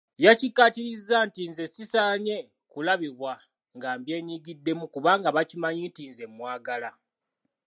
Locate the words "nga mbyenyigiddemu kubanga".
3.75-5.27